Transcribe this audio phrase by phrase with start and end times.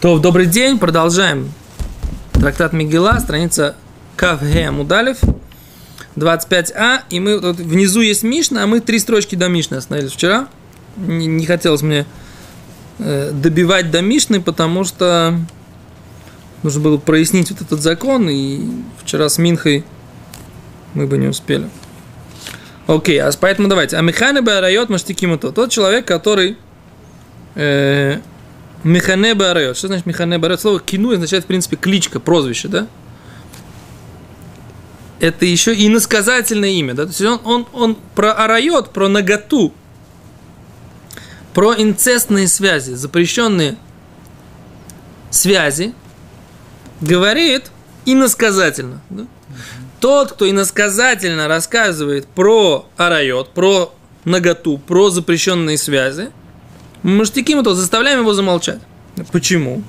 [0.00, 1.52] То, добрый день, продолжаем.
[2.32, 3.76] Трактат Мигела, страница
[4.16, 5.18] Кавге Мудалев,
[6.16, 10.48] 25а, и мы тут внизу есть Мишна, а мы три строчки до Мишны остановились вчера.
[10.96, 12.06] Не, не хотелось мне
[12.98, 15.38] э, добивать до Мишны, потому что
[16.62, 18.70] нужно было прояснить вот этот закон, и
[19.04, 19.84] вчера с Минхой
[20.94, 21.68] мы бы не успели.
[22.86, 23.98] Окей, а поэтому давайте.
[23.98, 25.52] А Механы Барайот Маштикимуто.
[25.52, 26.56] Тот человек, который
[27.54, 28.20] э,
[28.84, 29.76] Механе Барайот.
[29.76, 30.60] Что значит Механе Барайот?
[30.60, 32.86] Слово кину означает, в принципе, кличка, прозвище, да?
[35.20, 37.04] Это еще и насказательное имя, да?
[37.04, 39.74] То есть он, он, он про арайот, про наготу,
[41.52, 43.76] про инцестные связи, запрещенные
[45.30, 45.94] связи,
[47.02, 47.70] говорит
[48.06, 49.02] иносказательно.
[49.10, 49.26] Да?
[50.00, 53.92] Тот, кто иносказательно рассказывает про арайот, про
[54.24, 56.30] наготу, про запрещенные связи,
[57.02, 58.80] мы штиким то заставляем его замолчать.
[59.32, 59.82] Почему?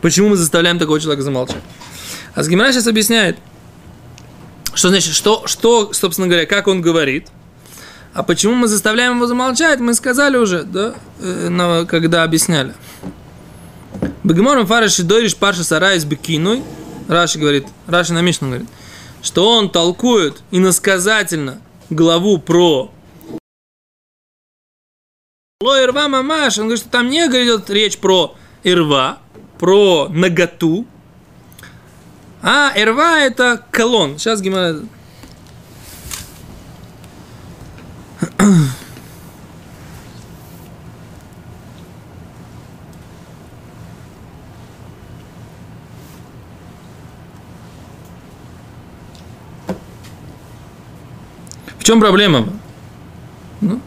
[0.00, 1.62] Почему мы заставляем такого человека замолчать?
[2.34, 3.36] А Сгимара сейчас объясняет,
[4.74, 7.28] что значит, что, что, собственно говоря, как он говорит.
[8.14, 12.74] А почему мы заставляем его замолчать, мы сказали уже, да, э, когда объясняли.
[14.24, 16.62] Бегемором фараши дойриш парша сарайс бекиной.
[17.08, 18.68] Раши говорит, Раши на Мишну говорит,
[19.22, 22.90] что он толкует иносказательно главу про
[25.60, 29.18] Ло ирва мамаш, он говорит, что там не идет речь про ирва,
[29.58, 30.86] про наготу,
[32.40, 34.18] а ирва это колон.
[34.18, 34.76] Сейчас Гимара...
[51.78, 52.46] В чем проблема?
[53.60, 53.80] Ну,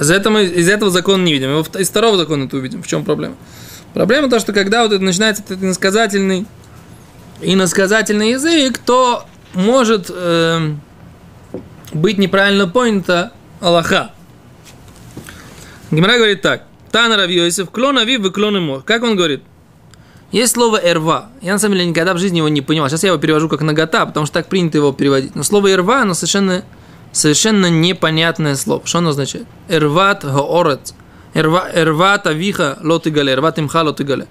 [0.00, 1.58] из этого, из этого закона не видим.
[1.60, 2.82] Из второго закона это увидим.
[2.82, 3.36] В чем проблема?
[3.94, 6.46] Проблема то, что когда вот это начинается этот иносказательный,
[7.40, 9.24] иносказательный язык, то
[9.54, 10.74] может э,
[11.92, 14.12] быть неправильно понято Аллаха.
[15.90, 16.64] Гимара говорит так.
[16.92, 18.82] Тана Равьёйсев, клон авив и клон ему.
[18.84, 19.42] Как он говорит?
[20.32, 21.30] Есть слово «эрва».
[21.40, 22.88] Я, на самом деле, никогда в жизни его не понимал.
[22.88, 25.34] Сейчас я его перевожу как «нагота», потому что так принято его переводить.
[25.36, 26.64] Но слово «эрва», оно совершенно
[27.16, 28.86] совершенно непонятное слово.
[28.86, 29.46] Что оно означает?
[29.68, 30.94] Эрват гаорец.
[31.34, 33.32] Эрват авиха лотыгале.
[33.32, 34.26] Эрват имха лотыгале.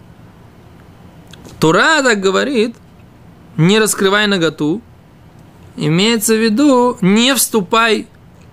[1.59, 2.75] Тура так говорит,
[3.57, 4.81] не раскрывай наготу,
[5.77, 8.07] имеется в виду, не вступай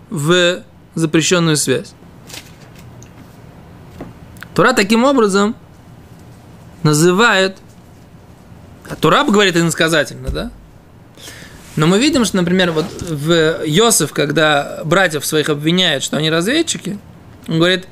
[0.09, 0.63] в
[0.95, 1.95] запрещенную связь.
[4.55, 5.57] Тура таким образом
[6.83, 7.59] называет,
[8.89, 10.51] а Тура говорит иносказательно, да?
[11.77, 16.99] Но мы видим, что, например, вот в Йосиф, когда братьев своих обвиняют, что они разведчики,
[17.49, 17.87] он говорит,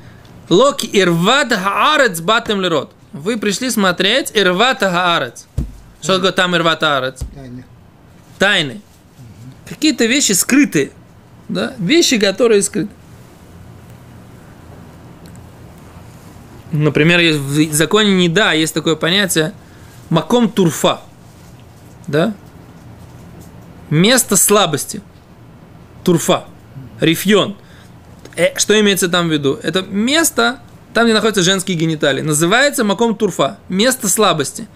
[0.49, 2.91] Локи ирват хаарец батем лерот.
[3.13, 5.47] Вы пришли смотреть ирват хаарец.
[6.01, 7.19] Что такое там ирват хаарец?
[7.33, 7.65] Тайны.
[8.37, 8.73] Тайны.
[8.73, 9.69] Угу.
[9.69, 10.91] Какие-то вещи скрытые.
[11.47, 11.73] Да?
[11.77, 12.89] Вещи, которые скрыты.
[16.71, 19.53] Например, в законе не да, есть такое понятие
[20.09, 21.01] маком турфа.
[22.07, 22.33] Да?
[23.91, 25.01] Место слабости.
[26.03, 26.45] Турфа.
[26.99, 27.55] Рифьон.
[28.35, 29.59] Э, что имеется там в виду?
[29.61, 30.59] Это место,
[30.95, 32.21] там, где находятся женские гениталии.
[32.21, 33.59] Называется маком турфа.
[33.69, 34.67] Место слабости.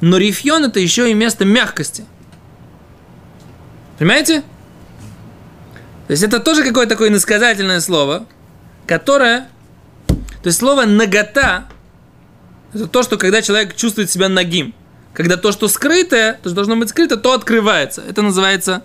[0.00, 2.06] Но рифьон это еще и место мягкости.
[3.98, 4.40] Понимаете?
[6.06, 8.26] То есть это тоже какое-то такое иносказательное слово,
[8.86, 9.48] которое...
[10.42, 11.68] То есть слово «нагота»
[12.72, 14.74] это то, что когда человек чувствует себя нагим
[15.12, 18.02] когда то, что скрытое, то, что должно быть скрыто, то открывается.
[18.08, 18.82] Это называется,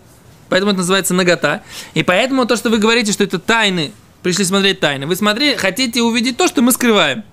[0.49, 1.61] поэтому это называется нагота.
[1.93, 3.91] И поэтому то, что вы говорите, что это тайны,
[4.23, 7.23] пришли смотреть тайны, вы смотрите, хотите увидеть то, что мы скрываем.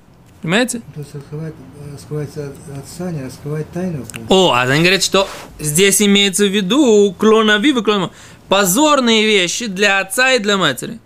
[0.43, 0.81] Понимаете?
[0.95, 1.55] То есть скрывать,
[2.01, 4.05] скрывать отца, не раскрывать тайну.
[4.29, 5.29] О, а они говорят, что
[5.61, 8.11] здесь имеется в виду клона вивы, клона
[8.49, 10.99] позорные вещи для отца и для матери.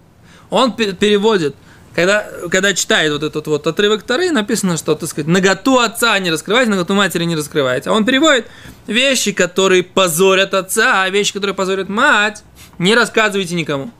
[0.49, 1.55] Он переводит
[1.97, 6.31] когда, когда читает вот этот вот отрывок Тары, написано, что, так сказать, наготу отца не
[6.31, 7.87] раскрывать, наготу матери не раскрывать.
[7.87, 8.47] А он переводит
[8.87, 12.43] вещи, которые позорят отца, а вещи, которые позорят мать,
[12.79, 13.91] не рассказывайте никому.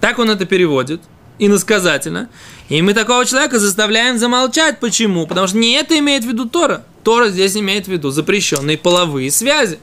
[0.00, 1.00] Так он это переводит,
[1.38, 2.28] иносказательно.
[2.68, 4.78] И мы такого человека заставляем замолчать.
[4.78, 5.26] Почему?
[5.26, 6.84] Потому что не это имеет в виду Тора.
[7.04, 9.78] Тора здесь имеет в виду запрещенные половые связи.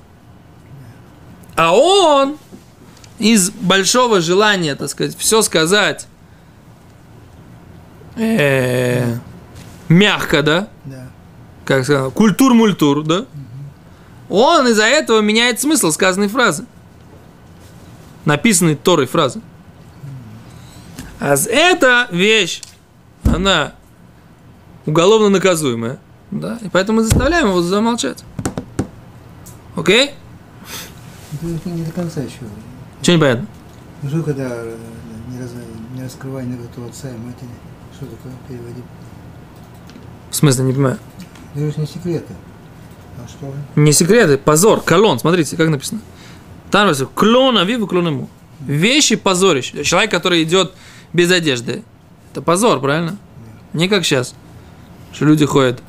[1.56, 2.38] А он
[3.18, 6.06] из большого желания, так сказать, все сказать
[9.90, 10.68] мягко, да?
[10.86, 11.08] Да.
[11.66, 13.26] Как сказал, культур-мультур, да?
[14.30, 16.66] Он из-за этого меняет смысл сказанной фразы.
[18.26, 19.42] Написанной Торой фразы.
[21.20, 22.62] А эта вещь,
[23.24, 23.74] она
[24.86, 26.00] уголовно наказуемая.
[26.32, 26.60] Да?
[26.62, 28.24] И поэтому мы заставляем его замолчать.
[29.76, 30.12] Окей?
[31.34, 32.40] Это не до конца еще.
[33.02, 33.48] Что непонятно?
[34.04, 34.78] Ну когда э,
[35.30, 35.52] не, раз,
[35.94, 37.50] не раскрывай наготу отца и матери,
[38.00, 38.82] что такое переводи?
[40.30, 40.98] В смысле, не понимаю.
[41.56, 42.34] Это же не секреты.
[43.18, 43.58] А что же?
[43.76, 45.20] Не секреты, позор, колон.
[45.20, 46.00] Смотрите, как написано.
[46.72, 48.30] Там написано, клон авиву, клон ему.
[48.62, 49.84] Вещи позорище.
[49.84, 50.74] Человек, который идет
[51.12, 51.84] без одежды.
[52.32, 53.18] Это позор, правильно?
[53.74, 54.34] Не как сейчас.
[55.12, 55.82] Что люди ходят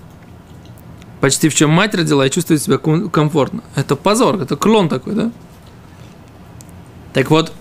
[1.20, 3.62] почти в чем мать родила и чувствуют себя ком- комфортно.
[3.76, 5.30] Это позор, это клон такой, да?
[7.12, 7.52] Так вот,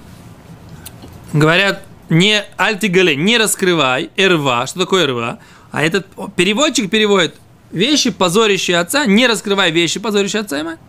[1.33, 4.65] говорят, не альтигале, не раскрывай, эрва.
[4.67, 5.39] Что такое эрва?
[5.71, 7.35] А этот переводчик переводит
[7.71, 10.79] вещи, позорящие отца, не раскрывай вещи, позорящие отца и мать.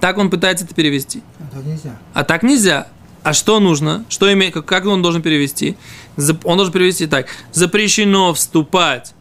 [0.00, 1.22] Так он пытается это перевести.
[1.40, 1.98] А так нельзя.
[2.14, 2.88] А так нельзя.
[3.22, 4.04] А что нужно?
[4.08, 4.50] Что име...
[4.50, 5.76] как- он должен перевести?
[6.16, 7.26] Он должен перевести так.
[7.52, 9.14] Запрещено вступать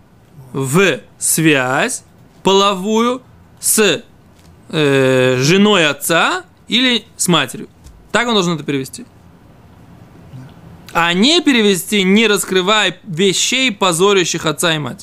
[0.53, 2.03] в связь
[2.43, 3.21] половую
[3.59, 4.03] с
[4.69, 7.67] э, женой отца или с матерью.
[8.11, 9.05] Так он должен это перевести.
[10.93, 15.01] А не перевести, не раскрывая вещей, позорящих отца и мать.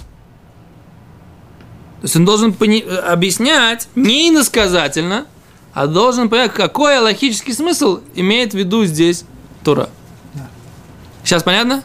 [2.01, 5.27] То есть он должен пони- э, объяснять не иносказательно,
[5.73, 9.25] а должен понять, какой логический смысл имеет в виду здесь
[9.65, 9.89] Тура.
[10.35, 10.49] Да.
[11.25, 11.83] Сейчас понятно?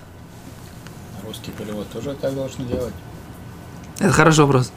[1.25, 2.93] Русский перевод тоже так должны делать.
[3.99, 4.71] Это хороший вопрос.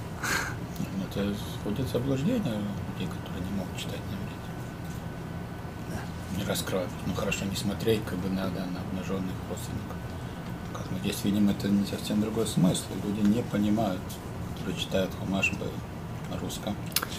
[0.79, 6.01] Ну, Это входит в заблуждение людей, которые не могут читать на иврите.
[6.37, 6.89] Не раскрывать.
[7.07, 9.97] Ну хорошо, не смотреть как бы надо на обнаженных родственников.
[10.73, 12.83] Как мы здесь видим, это не совсем другой смысл.
[13.05, 14.01] Люди не понимают,
[14.59, 15.53] которые читают Хумаш
[16.33, 16.75] на русском.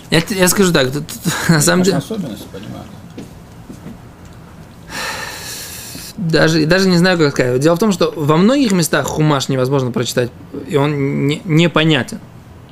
[0.10, 2.88] Я, я скажу так, тут- тут, на самом деле, особенности понимают.
[6.18, 7.60] даже, даже не знаю, как сказать.
[7.62, 10.32] Дело в том, что во многих местах хумаш невозможно прочитать,
[10.68, 12.20] и он не- непонятен.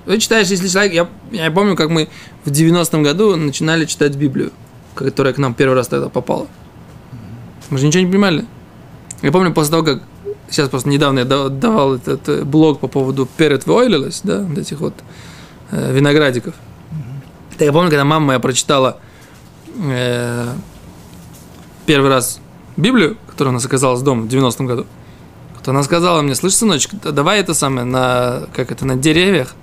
[0.06, 0.94] Ты читаешь, если человек...
[0.94, 2.10] Я, я помню, как мы
[2.46, 4.52] в 90-м году начинали читать Библию,
[4.96, 6.48] которая к нам первый раз тогда попала.
[7.70, 8.46] Мы же ничего не понимали.
[9.22, 10.04] Я помню, после того, как...
[10.50, 14.58] Сейчас просто недавно я да- давал этот э, блог по поводу перед войлилась, да, вот
[14.58, 14.94] этих вот
[15.72, 16.54] э, виноградиков.
[17.52, 19.00] Так я помню, когда мама моя прочитала
[19.76, 20.54] э,
[21.86, 22.40] первый раз
[22.78, 24.86] Библию, которую она заказала с дома в 90-м году,
[25.64, 29.56] то она сказала мне, слышь, сыночек, да давай это самое, на, как это, на деревьях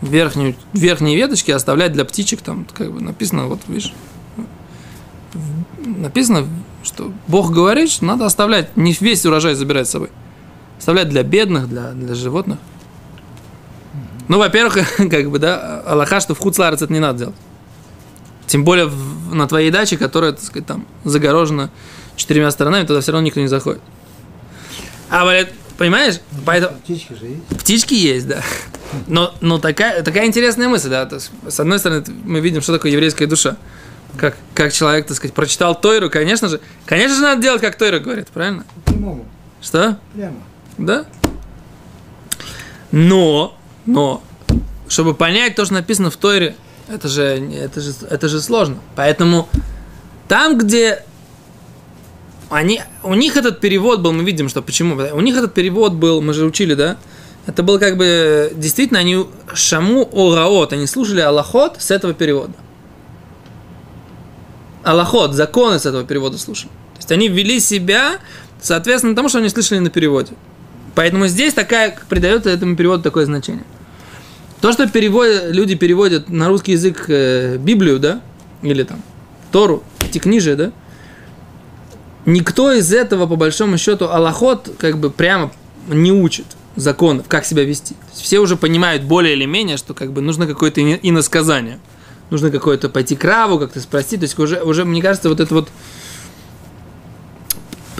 [0.00, 3.92] верхнюю, верхние веточки оставлять для птичек, там, как бы написано, вот, видишь,
[6.04, 6.46] написано,
[6.82, 10.10] что Бог говорит, что надо оставлять, не весь урожай забирать с собой.
[10.78, 12.58] Оставлять для бедных, для, для животных.
[14.28, 17.34] Ну, во-первых, как бы, да, Аллаха, что в Хуцларец это не надо делать.
[18.46, 21.70] Тем более в- на твоей даче, которая, так сказать, там загорожена
[22.16, 23.80] четырьмя сторонами, туда все равно никто не заходит.
[25.10, 25.48] А, говорят,
[25.78, 26.20] понимаешь?
[26.44, 27.46] Поэтому Птички же есть.
[27.60, 28.42] птички есть, да.
[29.06, 31.08] Но, но такая, такая интересная мысль, да.
[31.10, 33.56] Есть, с одной стороны, мы видим, что такое еврейская душа.
[34.16, 36.60] Как, как человек, так сказать, прочитал Тойру, конечно же.
[36.86, 38.64] Конечно же, надо делать, как Тойра говорит, правильно?
[38.84, 39.26] Прямому.
[39.60, 39.98] Что?
[40.14, 40.36] Прямо.
[40.78, 41.06] Да?
[42.92, 43.56] Но,
[43.86, 44.22] но,
[44.88, 46.54] чтобы понять то, что написано в Тойре,
[46.88, 48.76] это же, это же, это же сложно.
[48.94, 49.48] Поэтому
[50.28, 51.02] там, где
[52.50, 54.96] они, у них этот перевод был, мы видим, что почему.
[55.12, 56.98] У них этот перевод был, мы же учили, да?
[57.46, 62.54] Это был как бы, действительно, они шаму ораот, они слушали Аллахот с этого перевода.
[64.84, 66.68] Аллахот, законы с этого перевода слушали.
[66.94, 68.18] То есть они ввели себя,
[68.60, 70.32] соответственно, тому, что они слышали на переводе.
[70.94, 73.64] Поэтому здесь такая, придает этому переводу такое значение.
[74.60, 78.20] То, что переводят, люди переводят на русский язык э, Библию, да,
[78.62, 79.02] или там
[79.50, 80.72] Тору, эти книжи, да,
[82.26, 85.52] никто из этого, по большому счету, Аллахот как бы прямо
[85.88, 87.96] не учит законов, как себя вести.
[88.12, 91.78] Все уже понимают более или менее, что как бы нужно какое-то ино- иносказание.
[92.30, 94.20] Нужно какое-то пойти к Раву, как-то спросить.
[94.20, 95.68] То есть уже, уже, мне кажется, вот это вот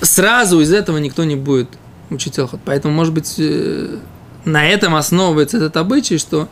[0.03, 1.69] сразу из этого никто не будет
[2.11, 2.61] учить Аллахот.
[2.65, 3.99] Поэтому, может быть, э,
[4.45, 6.49] на этом основывается этот обычай, что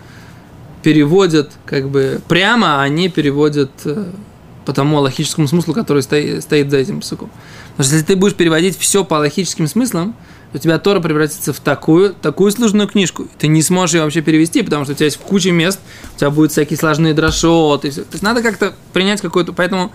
[0.83, 4.05] переводят как бы прямо, а не переводят э,
[4.64, 7.31] по тому логическому смыслу, который стоит, стоит за этим псуком.
[7.73, 10.14] Потому что если ты будешь переводить все по логическим смыслам,
[10.55, 13.27] у тебя Тора превратится в такую, такую сложную книжку.
[13.39, 15.81] Ты не сможешь ее вообще перевести, потому что у тебя есть куча мест,
[16.15, 17.91] у тебя будут всякие сложные дрошоты.
[17.91, 19.53] То есть надо как-то принять какой-то...
[19.55, 19.93] Поэтому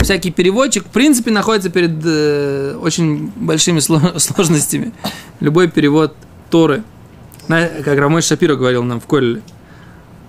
[0.00, 4.92] всякий переводчик, в принципе, находится перед э, очень большими сло- сложностями.
[5.40, 6.14] Любой перевод
[6.50, 6.84] Торы.
[7.48, 9.42] Как Рамой Шапиро говорил нам в Колле.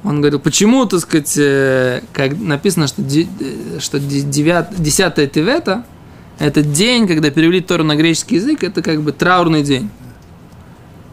[0.04, 5.32] Он говорил, почему, так сказать, э, как написано, что, де- э, что де- девят- 10
[5.32, 5.84] Тевета–
[6.40, 9.90] это день, когда перевели Тору на греческий язык, это как бы траурный день.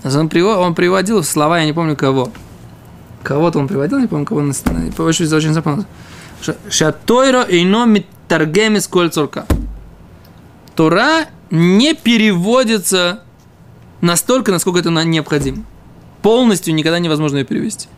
[0.04, 2.30] Он, приво- он приводил слова, я не помню кого.
[3.24, 5.84] кого-то он приводил, не помню, кого он очень, очень запомнил.
[6.70, 9.46] Шатойро ино митаргемис коль цурка.
[10.76, 13.22] Тора не переводится
[14.00, 15.64] настолько, насколько это необходимо.
[16.22, 17.88] Полностью никогда невозможно ее перевести.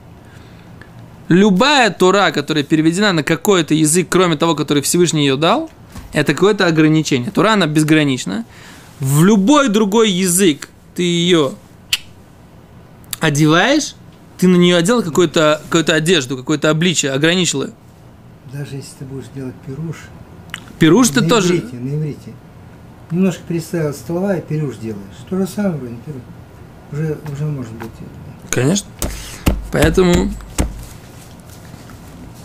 [1.28, 5.70] Любая Тора, которая переведена на какой-то язык, кроме того, который Всевышний ее дал,
[6.12, 7.30] это какое-то ограничение.
[7.30, 8.44] Тора, она безгранична.
[9.00, 11.52] В любой другой язык ты ее
[13.20, 13.94] одеваешь,
[14.38, 17.72] ты на нее одел какую-то какую одежду, какое-то обличие, ограничил ее.
[18.52, 19.96] Даже если ты будешь делать пируш.
[20.78, 21.58] Пируш ты тоже...
[21.58, 22.32] Иврите, на иврите.
[23.10, 25.16] Немножко переставил слова и пируш делаешь.
[25.28, 26.22] То же самое, не пируш.
[26.92, 27.90] Уже, уже может быть.
[28.50, 28.88] Конечно.
[29.72, 30.30] Поэтому...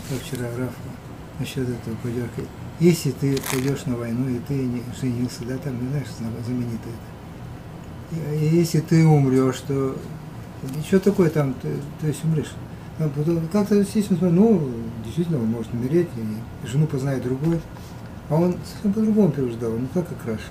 [0.08, 0.74] Как вчера Рафа
[1.38, 2.42] насчет этого подерка.
[2.80, 6.08] Если ты пойдешь на войну, и ты не женился, да, там, не знаешь,
[6.44, 8.34] знаменито это.
[8.34, 9.96] И если ты умрешь, то
[10.86, 11.68] что такое там, ты,
[12.00, 12.52] то есть умрешь?
[13.52, 14.70] Как-то естественно, ну,
[15.04, 17.60] действительно, он может умереть, и жену познает другой.
[18.30, 20.44] А он совсем по-другому переждал, не так, как раньше.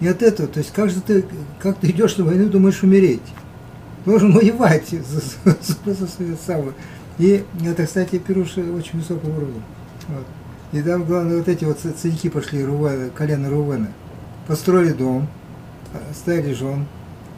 [0.00, 1.24] И от этого, то есть как же ты,
[1.58, 3.22] как ты идешь на войну, думаешь умереть?
[4.04, 6.74] Должен воевать за, за, за, за свою самую.
[7.18, 9.62] И это, кстати, Пируша очень высокого уровня.
[10.08, 10.26] Вот.
[10.74, 13.92] И там, главное, вот эти вот царьки пошли, Рувена, колено Рувена.
[14.48, 15.28] Построили дом,
[16.12, 16.86] ставили жен,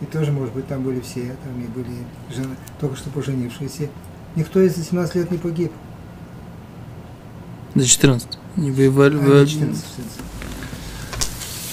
[0.01, 1.99] и тоже, может быть, там были все, там и были
[2.35, 3.91] жены, только что поженившиеся.
[4.37, 5.71] Никто из 17 лет не погиб.
[7.75, 8.27] До 14.
[8.57, 9.17] Не воевали.
[9.17, 9.85] А, 14, 14.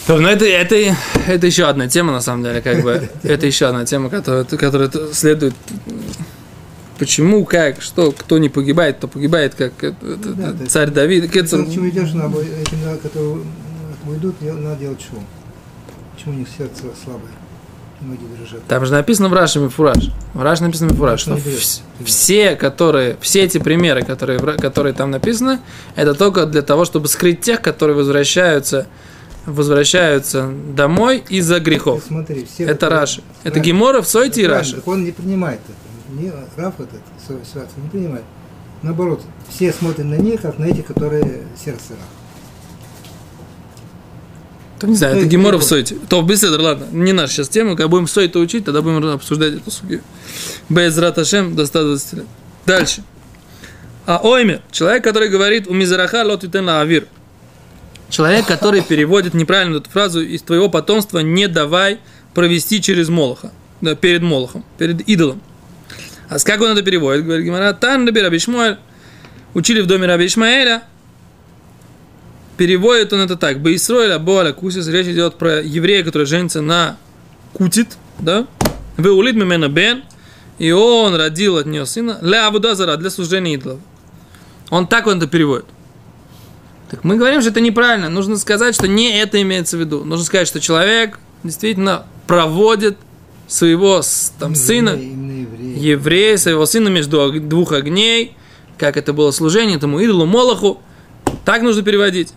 [0.05, 3.09] То, ну это, это, это еще одна тема, на самом деле, как бы.
[3.23, 5.53] Это еще одна тема, которая, которая следует
[7.03, 11.29] почему, как, что, кто не погибает, кто погибает, как да, царь да, Давид.
[11.29, 11.65] Кецер...
[11.65, 13.39] Почему идешь на этим, которые
[14.07, 15.21] уйдут, надо делать шоу.
[16.15, 17.31] Почему у них сердце слабое?
[17.99, 18.63] Ноги дрожат.
[18.69, 20.11] Там же написано в Раши Мифураж.
[20.33, 21.37] В Раши написано Мифураж, что
[22.05, 25.59] все, которые, все эти примеры, которые, которые там написаны,
[25.95, 28.87] это только для того, чтобы скрыть тех, которые возвращаются
[29.45, 32.03] возвращаются домой из-за грехов.
[32.07, 33.21] Смотри, все это Раши.
[33.43, 34.81] Это Гемора в Сойте и Раши.
[34.85, 37.01] Он не принимает это не, Раф этот,
[37.45, 38.23] ситуацию не понимает.
[38.81, 41.99] Наоборот, все смотрят на них, как на этих, которые сердце Раф.
[44.83, 45.95] То не знаю, это Гемора в Сойте.
[46.09, 49.71] То беседер, ладно, не наша сейчас тема, когда будем Сойта учить, тогда будем обсуждать эту
[49.71, 50.01] сугию.
[50.67, 52.25] Безрат Ашем до 120 лет.
[52.65, 53.01] Дальше.
[54.05, 57.07] А ойме, человек, который говорит у Мизараха лот авир.
[58.09, 61.99] Человек, который переводит неправильно эту фразу из твоего потомства не давай
[62.33, 65.41] провести через Молоха, да, перед Молохом, перед идолом.
[66.33, 67.25] А как он это переводит?
[67.25, 68.77] Говорит Гимара, Тан Раби Раби Шмуэль.
[69.53, 70.81] Учили в доме Раби Ишмаэля.
[72.57, 73.59] Переводит он это так.
[73.59, 74.87] Бейсроэля Боаля Кусис.
[74.87, 76.97] Речь идет про еврея, который женится на
[77.53, 77.97] Кутит.
[78.17, 78.47] Да?
[78.97, 80.03] Вы улит мимена бен.
[80.57, 82.17] И он родил от нее сына.
[82.21, 83.79] Ля Абудазара для служения идолов.
[84.71, 85.65] Он так он это переводит.
[86.89, 88.09] Так мы говорим, что это неправильно.
[88.09, 90.03] Нужно сказать, что не это имеется в виду.
[90.03, 92.97] Нужно сказать, что человек действительно проводит
[93.47, 94.01] своего
[94.39, 94.97] там, сына,
[95.73, 98.35] еврея, своего сына между двух огней,
[98.77, 100.81] как это было служение этому идолу Молоху.
[101.45, 102.33] Так нужно переводить.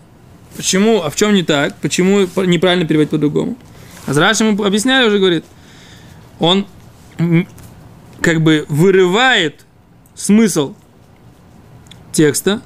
[0.55, 1.03] Почему?
[1.03, 1.75] А в чем не так?
[1.77, 3.57] Почему неправильно переводить по-другому?
[4.05, 5.45] А Зраш ему объясняли уже, говорит,
[6.39, 6.65] он
[8.21, 9.65] как бы вырывает
[10.15, 10.73] смысл
[12.11, 12.61] текста,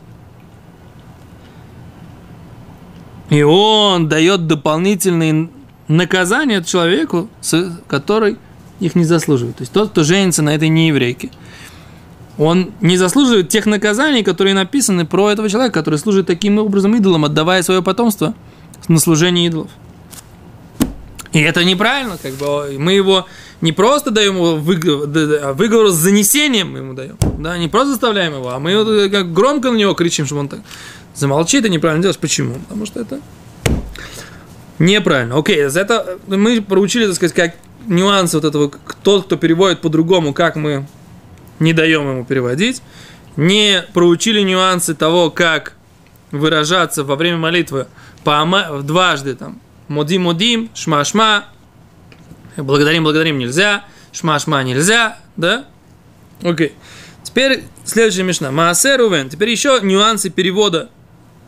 [3.29, 5.49] и он дает дополнительные
[5.87, 7.29] наказание человеку,
[7.87, 8.37] который
[8.81, 9.55] их не заслуживает.
[9.57, 11.29] То есть тот, кто женится на этой нееврейке,
[12.37, 17.23] он не заслуживает тех наказаний, которые написаны про этого человека, который служит таким образом идолом,
[17.23, 18.33] отдавая свое потомство
[18.87, 19.69] на служение идолов.
[21.31, 23.25] И это неправильно, как бы мы его
[23.61, 25.07] не просто даем его выговор,
[25.43, 29.31] а выговор с занесением мы ему даем, да, не просто заставляем его, а мы как
[29.31, 30.59] громко на него кричим, чтобы он так
[31.15, 32.19] замолчит, это неправильно делаешь.
[32.19, 32.55] Почему?
[32.67, 33.21] Потому что это
[34.81, 35.37] Неправильно.
[35.37, 37.55] Окей, это мы проучили, так сказать, как
[37.87, 38.71] нюансы вот этого,
[39.03, 40.85] тот, кто переводит по-другому, как мы
[41.59, 42.81] не даем ему переводить.
[43.37, 45.73] Не проучили нюансы того, как
[46.31, 47.87] выражаться во время молитвы
[48.23, 48.45] по
[48.83, 51.45] дважды там модим модим, шма шма,
[52.57, 55.65] благодарим благодарим нельзя, шма шма нельзя, да?
[56.43, 56.73] Окей.
[57.23, 58.51] Теперь следующая мешна.
[58.51, 59.29] Маасер увен.
[59.29, 60.89] Теперь еще нюансы перевода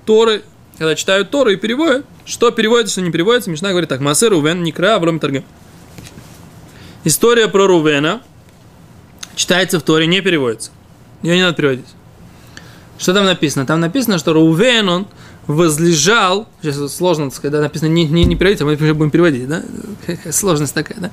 [0.06, 0.44] Торы
[0.78, 4.64] когда читают Тору и переводят, что переводится, что не переводится, Мишна говорит так, Масе Рувен,
[4.64, 5.44] Никра, Авром Таргем.
[7.04, 8.22] История про Рувена
[9.36, 10.72] читается в Торе, не переводится.
[11.22, 11.88] Ее не надо переводить.
[12.98, 13.66] Что там написано?
[13.66, 15.08] Там написано, что Рувен, он
[15.48, 19.64] возлежал, сейчас сложно сказать, да, написано не, не, не переводить, а мы будем переводить, да?
[20.32, 21.12] Сложность такая, да?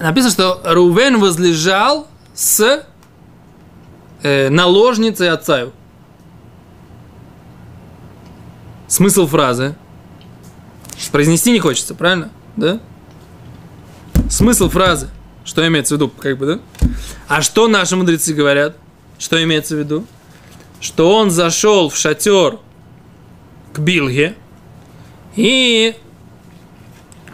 [0.00, 2.84] Написано, что Рувен возлежал с
[4.22, 5.68] э, наложницей отца.
[8.88, 9.76] Смысл фразы.
[11.12, 12.30] Произнести не хочется, правильно?
[12.56, 12.80] Да?
[14.30, 15.08] Смысл фразы.
[15.44, 16.88] Что имеется в виду, как бы, да?
[17.26, 18.76] А что наши мудрецы говорят?
[19.18, 20.06] Что имеется в виду?
[20.80, 22.58] Что он зашел в шатер
[23.72, 24.36] к Билге
[25.34, 25.96] и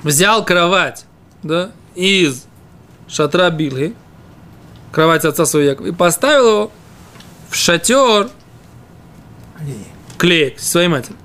[0.03, 1.05] взял кровать,
[1.43, 2.47] да, из
[3.09, 3.95] шатра Билги,
[4.91, 6.73] кровать отца своего Якова, и поставил его
[7.51, 8.31] в шатер
[10.17, 11.17] клеек своей матери.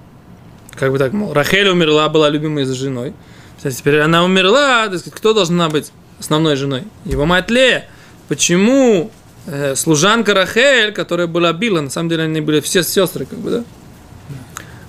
[0.72, 3.13] Как бы так, мол, Рахель умерла, была любимой за женой.
[3.62, 6.84] Кстати, теперь она умерла, так сказать, кто должна быть основной женой?
[7.06, 7.88] Его мать Лея.
[8.27, 9.12] Почему
[9.46, 13.51] э, служанка Рахель, которая была Била, на самом деле они были все сестры, как бы,
[13.51, 13.63] да?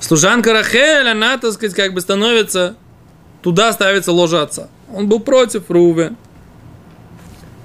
[0.00, 2.74] Служанка Рахель, она, так сказать, как бы становится,
[3.42, 4.68] туда ставится ложа отца.
[4.90, 6.12] Он был против Руве.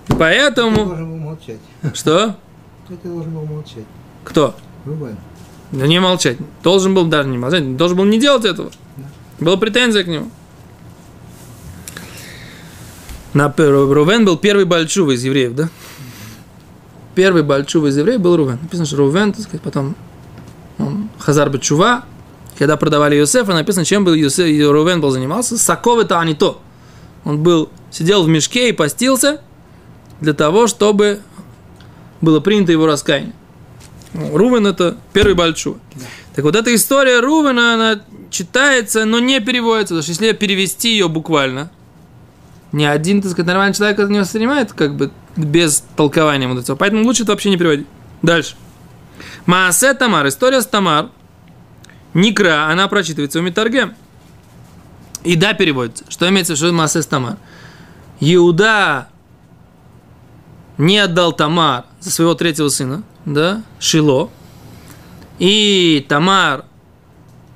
[0.08, 0.88] Ты Поэтому...
[0.88, 1.60] должен был молчать.
[1.94, 2.36] Что?
[2.84, 3.86] Кто ты должен был молчать?
[4.26, 4.56] Кто?
[4.84, 5.16] Рубен.
[5.72, 6.36] Да не молчать.
[6.64, 7.78] Должен был даже не молчать.
[7.78, 8.72] Должен был не делать этого.
[9.40, 10.32] Была претензия к нему.
[13.38, 15.70] На, Рувен был первый Бальчува из евреев, да?
[17.14, 18.58] Первый Бальчува из евреев был Рувен.
[18.64, 19.96] Написано, что Рувен, так сказать, потом
[20.80, 22.04] он Хазар Бачува.
[22.58, 25.56] Когда продавали Йосефа, написано, чем был Йосеф, и Рувен был занимался.
[25.60, 26.60] Саков это а не то.
[27.26, 29.40] Он был, сидел в мешке и постился
[30.20, 31.20] для того, чтобы
[32.22, 33.34] было принято его раскаяние.
[34.16, 35.78] Рувен это первый Бальчува.
[36.34, 38.02] Так вот эта история Рувена, она
[38.32, 39.94] читается, но не переводится.
[39.94, 41.70] Потому что если перевести ее буквально,
[42.72, 46.78] ни один, так сказать, нормальный человек это не воспринимает как бы без толкования вот.
[46.78, 47.88] Поэтому лучше это вообще не переводить.
[48.22, 48.56] Дальше.
[49.46, 50.28] Маасе Тамар.
[50.28, 51.10] История с Тамар.
[52.14, 53.94] Никра, она прочитывается у Митаргем.
[55.24, 56.06] И да, переводится.
[56.10, 57.38] Что имеется в виду Маасе Тамар?
[58.20, 59.10] Иуда
[60.78, 64.30] не отдал Тамар за своего третьего сына, да, Шило.
[65.40, 66.66] И Тамар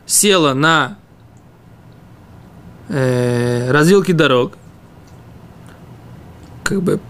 [0.05, 0.97] села на
[2.89, 4.53] э, развилке дорог,
[6.71, 7.01] как бы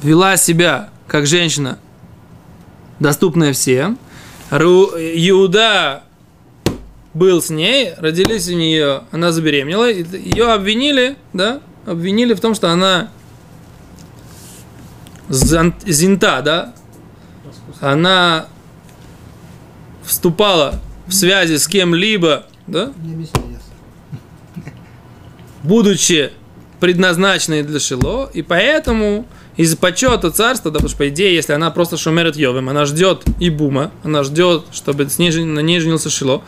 [0.00, 1.80] вела себя как женщина,
[3.00, 3.98] доступная всем.
[4.48, 6.04] Ру, Иуда
[7.12, 12.54] был с ней, родились у нее, она забеременела, и ее обвинили, да, обвинили в том,
[12.54, 13.10] что она
[15.28, 16.74] зинта, да,
[17.80, 18.46] она
[20.04, 22.92] вступала в связи с кем-либо, да,
[25.64, 26.30] будучи
[26.80, 31.70] предназначенной для Шило, и поэтому из почета царства, да, потому что, по идее, если она
[31.70, 36.10] просто шумерит Йовым, она ждет и бума, она ждет, чтобы с ней, на ней женился
[36.10, 36.42] Шило,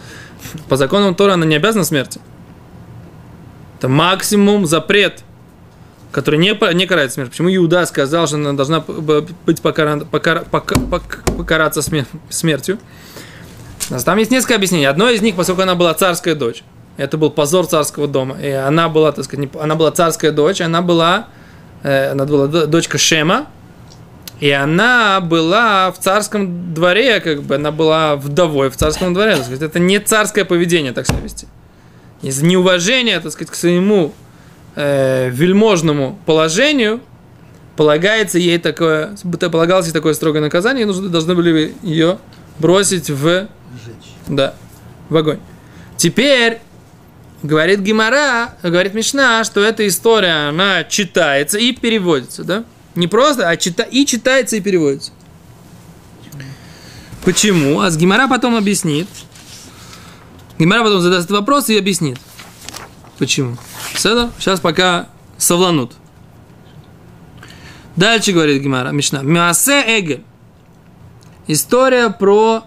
[0.69, 2.21] по законам Тора она не обязана смерти.
[3.79, 5.23] Это максимум запрет,
[6.13, 7.31] который не, не карает смерть.
[7.31, 12.79] Почему Иуда сказал, что она должна быть покарана, покара- пока- пок- покараться смер- смертью?
[13.89, 14.85] У нас Там есть несколько объяснений.
[14.87, 16.63] Одно из них, поскольку она была царская дочь,
[16.99, 18.37] это был позор царского дома.
[18.41, 21.29] И она была, так сказать, не- она была царская дочь, она была,
[21.83, 23.47] э, она была дочка Шема,
[24.41, 29.37] и она была в царском дворе, как бы, она была вдовой в царском дворе.
[29.37, 31.47] Так сказать, это не царское поведение, так себя вести.
[32.21, 34.13] Из неуважения, так сказать, к своему
[34.77, 37.01] э, вельможному положению
[37.77, 39.17] полагается ей такое,
[39.53, 42.19] полагалось ей такое строгое наказание, и нужно, должны были ее
[42.59, 43.47] бросить в Сжечь.
[44.27, 44.55] да,
[45.09, 45.39] в огонь.
[45.97, 46.59] Теперь
[47.43, 52.65] говорит Гимара, говорит Мишна, что эта история, она читается и переводится, да?
[52.95, 55.13] Не просто, а чита и читается, и переводится.
[57.25, 57.81] Почему?
[57.81, 59.09] А с Гимара потом объяснит.
[60.59, 62.19] Гимара потом задаст вопрос и объяснит.
[63.19, 63.57] Почему?
[63.97, 64.31] Седа?
[64.39, 65.93] Сейчас пока совланут.
[67.97, 69.23] Дальше говорит Гимара, Мишна.
[69.23, 70.25] Миасе Эгель.
[71.49, 72.65] История про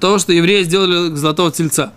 [0.00, 1.92] то, что евреи сделали золотого тельца.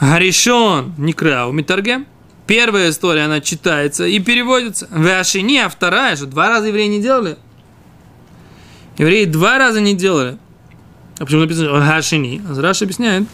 [0.00, 2.06] Гаришон Никра у Митаргем.
[2.46, 4.86] Первая история, она читается и переводится.
[4.90, 7.38] Вашини, а вторая, что два раза евреи не делали.
[8.98, 10.38] Евреи два раза не делали.
[11.18, 12.42] А почему написано Гашини?
[12.56, 13.24] Раш объясняет.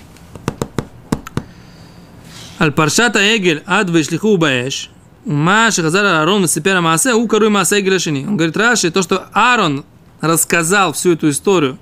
[2.60, 4.90] Аль паршата эгель ад вышлиху баэш.
[5.24, 8.26] Ума шахазар Аарон сепера маасе у коруй маасе эгель ашини.
[8.26, 9.84] Он говорит, Раши, то, что Аарон
[10.20, 11.78] рассказал всю эту историю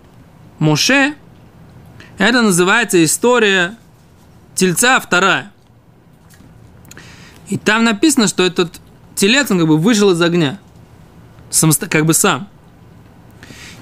[0.61, 1.15] Моше,
[2.19, 3.77] это называется история
[4.59, 5.53] тельца вторая.
[7.49, 8.81] И там написано, что этот
[9.15, 10.59] телец, он как бы вышел из огня.
[11.51, 12.49] Самосто- как бы сам.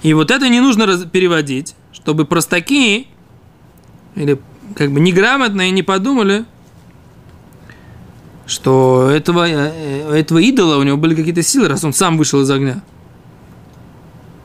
[0.02, 3.08] И вот это не нужно раз- переводить, чтобы простаки
[4.14, 4.38] или
[4.76, 6.44] как бы неграмотные не подумали,
[8.46, 12.50] что этого, э, этого идола у него были какие-то силы, раз он сам вышел из
[12.50, 12.82] огня.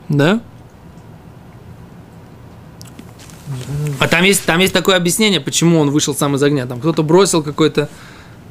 [0.08, 0.40] Да?
[3.98, 6.66] А там есть, там есть такое объяснение, почему он вышел сам из огня.
[6.66, 7.88] Там кто-то бросил какое-то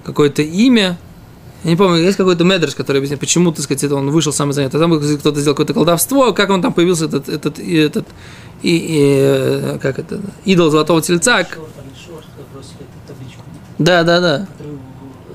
[0.03, 0.97] какое имя,
[1.63, 4.49] я не помню, есть какой-то медрес, который объясняет, почему, так сказать, это он вышел сам
[4.49, 4.69] из огня.
[4.69, 8.07] Там кто-то сделал какое-то колдовство, как он там появился, этот, этот, этот
[8.63, 11.45] и, и, как это, идол золотого тельца.
[13.77, 14.47] Да, да, да.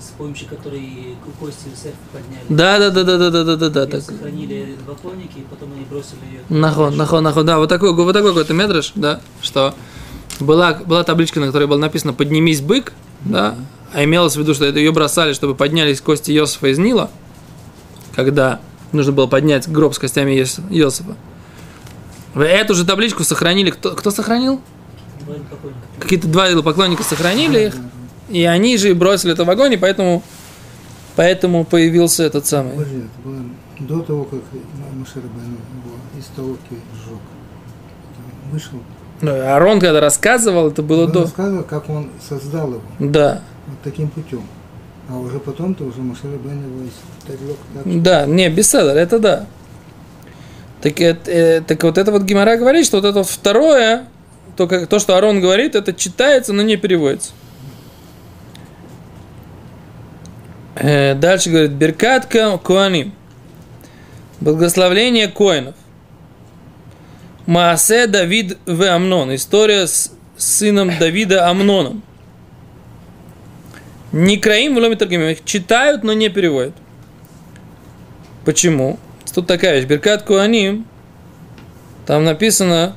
[0.01, 2.45] С помощью которой кости серф подняли.
[2.49, 3.87] Да, да, да, да, да, да, да, да.
[3.87, 4.03] Так.
[4.03, 6.41] Сохранили в поклонники, и потом они бросили ее.
[6.49, 9.75] Нахон, нахон, нахон, да, вот такой, вот такой какой-то медреш, да, что
[10.41, 12.93] была, была табличка, на которой было написано «Поднимись, бык»,
[13.25, 13.55] да,
[13.93, 17.11] а имелось в виду, что это ее бросали, чтобы поднялись кости Иосифа из Нила,
[18.15, 18.61] когда
[18.93, 21.17] нужно было поднять гроб с костями Иос- Иосифа.
[22.35, 24.61] Эту же табличку сохранили, кто, кто сохранил?
[25.21, 25.57] Поклонника.
[26.01, 27.75] Какие-то два идолопоклонника сохранили их,
[28.29, 30.23] и они же бросили это в огонь, и поэтому,
[31.17, 32.73] поэтому появился этот самый.
[32.73, 33.41] Подожди, это было
[33.81, 34.41] до того, как
[34.95, 37.19] Машарабану его из толки сжег.
[38.53, 38.79] Вышел.
[39.21, 41.23] Ну, Арон, когда рассказывал, это было Он до...
[41.23, 42.83] рассказывал, как он создал его.
[42.99, 43.43] Да.
[43.67, 44.43] Вот таким путем.
[45.09, 49.47] А уже потом-то уже Машарабан его изтаджег так, что Да, не, без это да.
[50.83, 54.07] Так, это, э, так вот это вот Гимара говорит, что вот это вот второе,
[54.57, 57.33] то, как, то, что Арон говорит, это читается, но не переводится.
[60.75, 63.15] Э, дальше говорит, Беркатка Куаним.
[64.41, 65.75] Благословление коинов.
[67.47, 69.35] Маасе Давид в Амнон.
[69.35, 72.03] История с сыном Давида Амноном.
[74.13, 75.29] Некраим в Ломитаргимим.
[75.29, 76.75] Их читают, но не переводят.
[78.45, 78.99] Почему?
[79.33, 79.87] Тут такая вещь.
[79.87, 80.87] Беркат Куаним.
[82.07, 82.97] Там написано,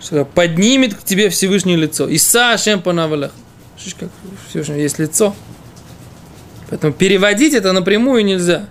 [0.00, 2.08] что поднимет к тебе Всевышнее лицо.
[2.08, 3.32] Иса Ашем Панавалях.
[3.76, 4.08] Слышишь, как
[4.48, 5.34] Всевышнего есть лицо.
[6.70, 8.66] Поэтому переводить это напрямую нельзя.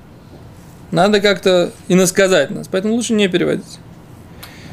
[0.91, 2.67] Надо как-то иносказать нас.
[2.67, 3.79] Поэтому лучше не переводить.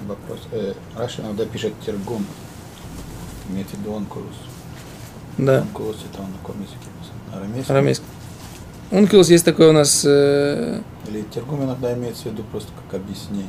[0.08, 0.40] Вопрос.
[0.52, 2.24] Э, Раша иногда пишет тергум.
[3.50, 4.34] Имеется в виду онкулус.
[5.36, 6.78] Да, Онкулус это он на каком языке?
[7.32, 7.76] Арамейском?
[7.76, 8.06] арамейский.
[8.90, 10.02] Ункилус есть такой у нас...
[10.06, 13.48] э, Или тергум иногда имеется в виду просто как объяснение.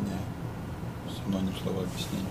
[1.26, 2.30] Синоним слова объяснение.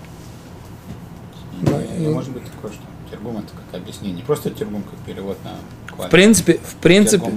[1.63, 4.17] Да, И, и- Может быть такое, что тергум это как объяснение.
[4.17, 5.53] Не просто тергум как перевод на
[5.87, 6.11] в кваль.
[6.11, 7.31] принципе, в принципе,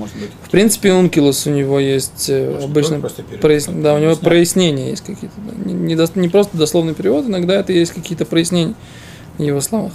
[0.43, 2.95] в принципе, Ункилус у него есть э, Может, обычно...
[3.41, 4.19] прояс- Да, у него объясняет.
[4.21, 5.36] прояснения есть какие-то.
[5.65, 8.75] Не, не дос- не просто дословный перевод, иногда это есть какие-то прояснения
[9.38, 9.93] в его словах.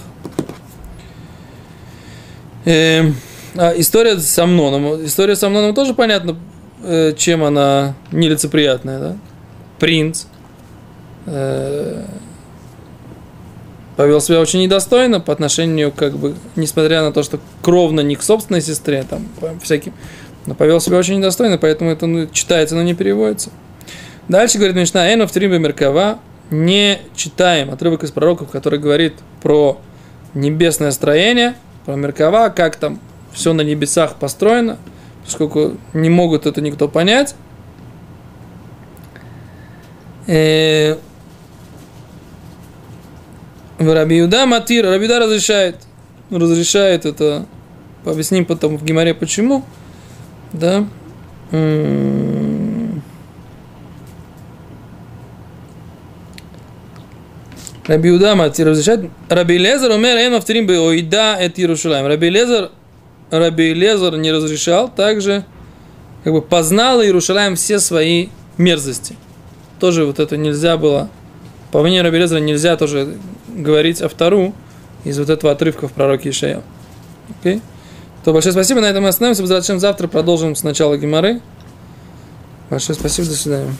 [2.65, 3.15] Эм,
[3.55, 5.05] а история с Амноном.
[5.05, 6.35] История с Амноном тоже понятно,
[6.83, 9.17] э, чем она нелицеприятная, да?
[9.79, 10.25] Принц
[11.27, 12.05] э,
[13.97, 18.21] повел себя очень недостойно по отношению, как бы, несмотря на то, что кровно не к
[18.21, 19.91] собственной сестре, там, по всяким,
[20.45, 23.49] но повел себя очень недостойно, поэтому это ну, читается, но не переводится.
[24.29, 26.19] Дальше говорит Мишна Эну в Тримбе Меркава,
[26.51, 29.79] не читаем отрывок из пророков, который говорит про
[30.33, 31.55] небесное строение,
[31.85, 32.99] про Меркава, как там
[33.33, 34.77] все на небесах построено,
[35.25, 37.35] поскольку не могут это никто понять.
[43.79, 45.77] Рабиуда Матир, Рабиуда разрешает,
[46.29, 47.45] разрешает это,
[48.05, 49.63] объясним потом в Гимаре почему,
[50.53, 50.85] да.
[57.87, 59.09] Раби Матир разрешает.
[59.29, 62.05] Раби Лезер умер эйн авторим бы оида эт Иерушалаем.
[62.05, 62.71] Раби Лезер,
[63.31, 65.45] Раби Лезер не разрешал, также
[66.25, 69.15] как бы познал Иерушалаем все свои мерзости.
[69.79, 71.09] Тоже вот это нельзя было,
[71.71, 73.15] по мнению Раби Лезера, нельзя тоже
[73.57, 74.53] говорить о втору
[75.03, 76.61] из вот этого отрывка в пророке Ишая.
[77.39, 77.61] Окей?
[78.23, 79.79] То большое спасибо, на этом мы остановимся.
[79.79, 81.41] Завтра продолжим с начала Гимары.
[82.69, 83.73] Большое спасибо, до свидания.